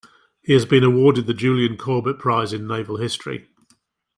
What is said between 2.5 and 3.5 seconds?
in Naval History.